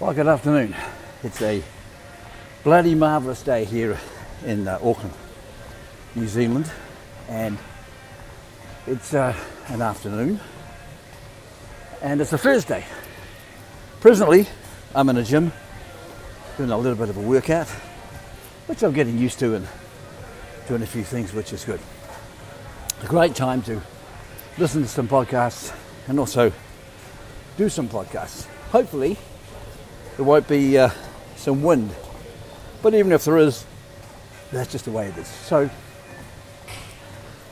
[0.00, 0.76] Well, good afternoon.
[1.24, 1.60] It's a
[2.62, 3.98] bloody marvellous day here
[4.46, 5.12] in uh, Auckland,
[6.14, 6.70] New Zealand,
[7.28, 7.58] and
[8.86, 9.34] it's uh,
[9.66, 10.38] an afternoon,
[12.00, 12.84] and it's a Thursday.
[13.98, 14.46] Presently,
[14.94, 15.50] I'm in a gym
[16.56, 17.66] doing a little bit of a workout,
[18.68, 19.66] which I'm getting used to and
[20.68, 21.80] doing a few things, which is good.
[23.02, 23.82] A great time to
[24.58, 25.76] listen to some podcasts
[26.06, 26.52] and also
[27.56, 28.46] do some podcasts.
[28.70, 29.18] Hopefully,
[30.18, 30.90] there won't be uh,
[31.36, 31.94] some wind.
[32.82, 33.64] But even if there is,
[34.50, 35.28] that's just the way it is.
[35.28, 35.70] So,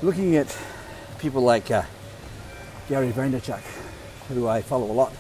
[0.02, 0.58] looking at
[1.20, 1.84] people like uh,
[2.88, 3.60] Gary Vaynerchuk,
[4.28, 5.12] who I follow a lot,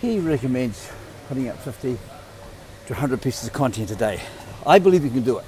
[0.00, 0.88] he recommends
[1.26, 1.98] putting up 50
[2.86, 4.20] to 100 pieces of content a day.
[4.64, 5.44] I believe you can do it.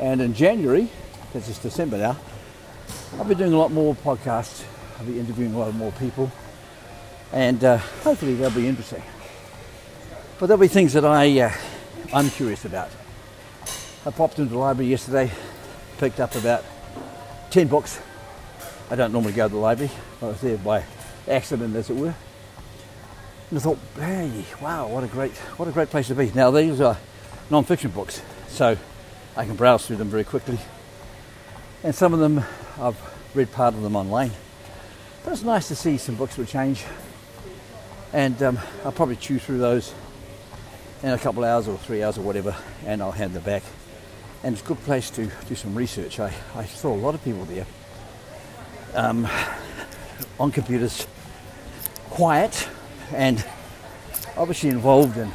[0.00, 0.88] And in January,
[1.26, 2.16] because it's December now,
[3.16, 4.64] I'll be doing a lot more podcasts.
[4.98, 6.32] I'll be interviewing a lot more people,
[7.32, 9.02] and uh, hopefully they'll be interesting.
[10.36, 11.52] But there'll be things that I, uh,
[12.12, 12.90] I'm curious about.
[14.04, 15.30] I popped into the library yesterday,
[15.98, 16.64] picked up about
[17.50, 18.00] 10 books.
[18.90, 19.92] I don't normally go to the library.
[20.20, 20.82] I was there by
[21.28, 22.14] accident, as it were.
[23.50, 26.32] And I thought, hey, wow, what a great, what a great place to be.
[26.32, 26.98] Now these are
[27.48, 28.76] non-fiction books, so
[29.36, 30.58] I can browse through them very quickly.
[31.84, 32.42] And some of them,
[32.80, 32.98] I've
[33.34, 34.32] read part of them online.
[35.22, 36.84] But it's nice to see some books will change.
[38.12, 39.94] And um, I'll probably chew through those
[41.04, 43.62] in a couple of hours or three hours or whatever, and I'll hand them back.
[44.42, 46.18] And it's a good place to do some research.
[46.18, 47.66] I, I saw a lot of people there
[48.94, 49.28] um,
[50.40, 51.06] on computers,
[52.08, 52.70] quiet
[53.12, 53.44] and
[54.38, 55.30] obviously involved in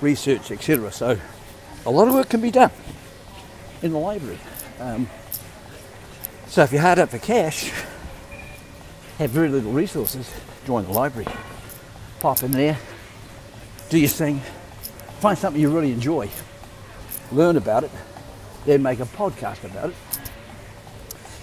[0.00, 0.92] research, etc.
[0.92, 1.18] So
[1.84, 2.70] a lot of work can be done
[3.82, 4.38] in the library.
[4.78, 5.10] Um,
[6.46, 7.72] so if you're hard up for cash,
[9.18, 10.32] have very little resources,
[10.64, 11.26] join the library.
[12.20, 12.78] Pop in there,
[13.88, 14.40] do your thing,
[15.20, 16.28] find something you really enjoy,
[17.32, 17.90] learn about it,
[18.66, 19.96] then make a podcast about it,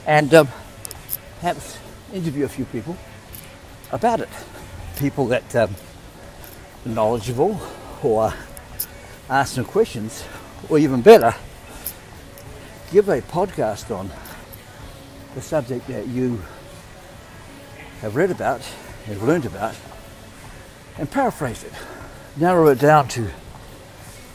[0.05, 0.47] and um,
[1.39, 1.79] perhaps
[2.13, 2.95] interview a few people
[3.91, 4.29] about it.
[4.97, 5.75] People that um,
[6.85, 7.59] are knowledgeable
[8.03, 8.31] or
[9.27, 10.23] ask some questions,
[10.69, 11.33] or even better,
[12.91, 14.11] give a podcast on
[15.33, 16.43] the subject that you
[18.01, 18.61] have read about,
[19.07, 19.73] have learned about,
[20.99, 21.73] and paraphrase it
[22.37, 23.29] narrow it down to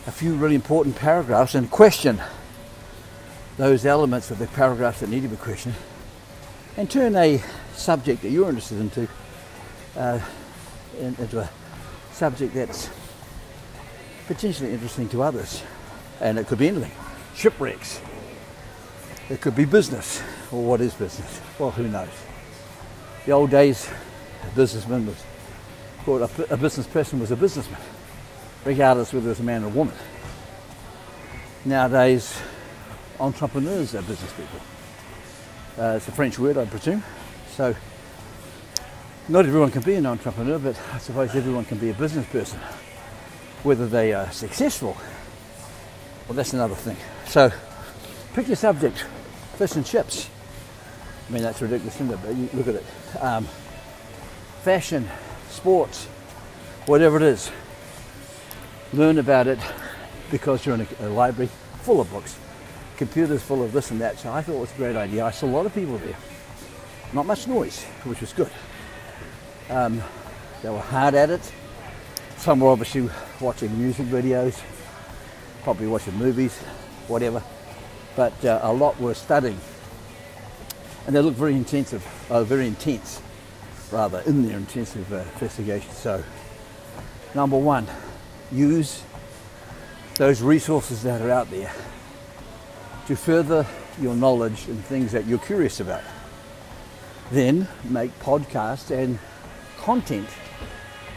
[0.06, 2.20] a few really important paragraphs and question
[3.56, 5.74] those elements of the paragraphs that need to be questioned
[6.76, 7.42] and turn a
[7.74, 9.08] subject that you're interested into
[9.96, 10.20] uh,
[10.98, 11.50] into a
[12.12, 12.90] subject that's
[14.26, 15.62] potentially interesting to others.
[16.20, 16.92] And it could be anything.
[17.34, 18.00] Shipwrecks.
[19.28, 20.22] It could be business.
[20.52, 21.40] Or what is business?
[21.58, 22.10] Well, who knows?
[23.26, 23.90] The old days,
[24.44, 25.22] a businessman was
[26.04, 27.80] thought a, a business person was a businessman,
[28.64, 29.94] regardless whether it was a man or a woman.
[31.64, 32.40] Nowadays,
[33.18, 34.60] entrepreneurs are business people.
[35.78, 37.02] Uh, it's a French word, I presume.
[37.50, 37.74] So,
[39.28, 42.58] not everyone can be an entrepreneur, but I suppose everyone can be a business person.
[43.62, 44.96] Whether they are successful,
[46.26, 46.96] well, that's another thing.
[47.26, 47.52] So,
[48.34, 49.04] pick your subject
[49.56, 50.30] fish and chips.
[51.28, 52.18] I mean, that's ridiculous, isn't it?
[52.24, 52.84] But you look at it.
[53.20, 53.46] Um,
[54.62, 55.06] fashion,
[55.50, 56.06] sports,
[56.86, 57.50] whatever it is.
[58.92, 59.58] Learn about it
[60.30, 61.50] because you're in a, a, library
[61.82, 62.38] full of books,
[62.96, 64.18] computers full of this and that.
[64.18, 65.24] So I thought it was a great idea.
[65.24, 66.16] I saw a lot of people there.
[67.12, 68.50] Not much noise, which was good.
[69.68, 70.02] Um,
[70.62, 71.52] they were hard at it.
[72.38, 73.08] Some were obviously
[73.40, 74.60] watching music videos,
[75.62, 76.56] probably watching movies,
[77.08, 77.42] whatever.
[78.16, 79.60] But uh, a lot were studying.
[81.06, 83.20] And they looked very intensive, uh, very intense
[83.92, 85.90] rather in their intensive uh, investigation.
[85.92, 86.22] So,
[87.34, 87.86] number one,
[88.52, 89.02] use
[90.16, 91.72] those resources that are out there
[93.06, 93.66] to further
[94.00, 96.02] your knowledge in things that you're curious about.
[97.30, 99.18] Then make podcasts and
[99.78, 100.28] content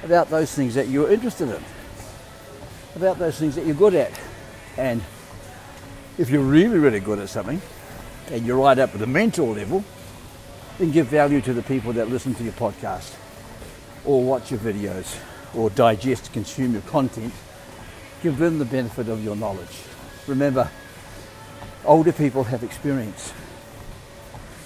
[0.03, 1.63] about those things that you're interested in,
[2.95, 4.11] about those things that you're good at.
[4.77, 5.01] And
[6.17, 7.61] if you're really, really good at something
[8.31, 9.83] and you're right up at the mentor level,
[10.77, 13.13] then give value to the people that listen to your podcast
[14.05, 15.17] or watch your videos
[15.55, 17.33] or digest, consume your content.
[18.21, 19.81] Give them the benefit of your knowledge.
[20.27, 20.69] Remember,
[21.85, 23.33] older people have experience.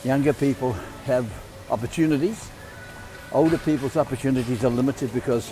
[0.04, 0.74] Younger people
[1.06, 1.30] have
[1.69, 2.50] opportunities.
[3.31, 5.51] Older people's opportunities are limited because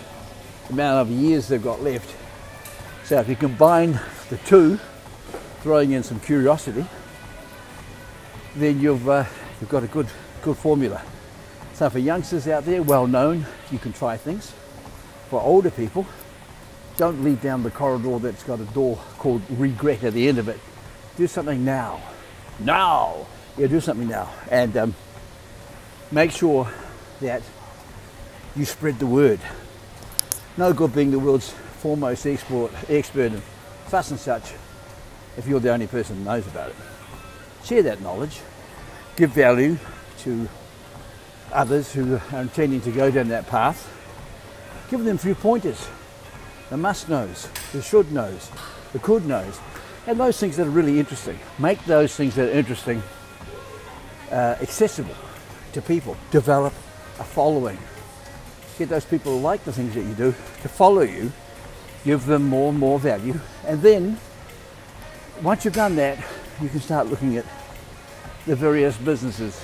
[0.68, 2.14] the amount of years they've got left.
[3.04, 4.00] So if you combine
[4.30, 4.78] the two,
[5.60, 6.86] throwing in some curiosity,
[8.54, 9.24] then you've, uh,
[9.60, 10.08] you've got a good
[10.46, 11.02] good formula.
[11.74, 14.54] So for youngsters out there, well known, you can try things.
[15.28, 16.06] For older people,
[16.96, 20.48] don't lead down the corridor that's got a door called regret at the end of
[20.48, 20.60] it.
[21.16, 22.00] Do something now.
[22.60, 23.26] Now!
[23.58, 24.32] Yeah, do something now.
[24.48, 24.94] And um,
[26.12, 26.70] make sure
[27.20, 27.42] that
[28.54, 29.40] you spread the word.
[30.56, 33.42] No good being the world's foremost export, expert in
[33.88, 34.54] such and such
[35.36, 36.76] if you're the only person who knows about it.
[37.64, 38.40] Share that knowledge.
[39.16, 39.76] Give value
[40.18, 40.48] to
[41.52, 43.92] others who are intending to go down that path.
[44.90, 45.88] Give them a few pointers.
[46.70, 48.50] The must knows, the should knows,
[48.92, 49.60] the could knows,
[50.06, 51.38] and those things that are really interesting.
[51.58, 53.02] Make those things that are interesting
[54.30, 55.14] uh, accessible
[55.72, 56.16] to people.
[56.30, 56.72] Develop
[57.18, 57.78] a following.
[58.78, 61.32] Get those people who like the things that you do to follow you.
[62.04, 63.40] Give them more and more value.
[63.64, 64.18] And then,
[65.42, 66.18] once you've done that,
[66.60, 67.44] you can start looking at
[68.46, 69.60] the various businesses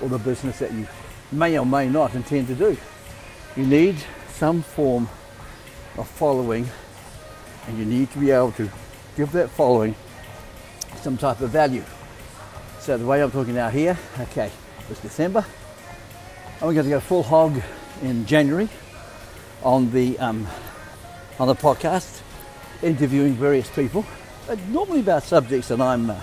[0.00, 0.86] or the business that you
[1.32, 2.76] may or may not intend to do.
[3.56, 3.96] You need
[4.28, 5.08] some form
[5.96, 6.68] of following
[7.66, 8.70] and you need to be able to
[9.16, 9.94] give that following
[11.02, 11.84] some type of value.
[12.78, 14.50] So the way I'm talking now here, okay,
[14.88, 15.44] it's December.
[16.60, 17.60] We're going to go full hog
[18.02, 18.68] in January
[19.62, 20.46] on the um,
[21.38, 22.20] on the podcast,
[22.82, 24.04] interviewing various people,
[24.46, 26.22] but normally about subjects that I'm uh,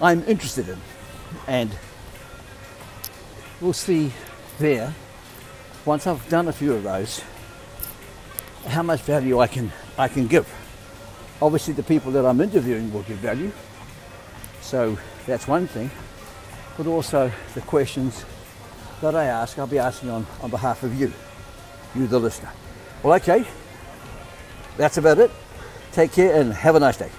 [0.00, 0.78] I'm interested in,
[1.46, 1.70] and
[3.60, 4.12] we'll see
[4.58, 4.94] there
[5.84, 7.22] once I've done a few of those
[8.66, 10.48] how much value I can I can give.
[11.42, 13.50] Obviously, the people that I'm interviewing will give value,
[14.60, 15.90] so that's one thing.
[16.76, 18.24] But also the questions
[19.00, 21.12] that I ask, I'll be asking on, on behalf of you,
[21.94, 22.50] you the listener.
[23.02, 23.46] Well, okay,
[24.76, 25.30] that's about it.
[25.92, 27.10] Take care and have a nice day.